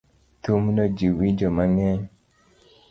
Thumno 0.43 0.83
ji 0.95 1.07
winjo 1.17 1.47
mang'eny 1.57 2.01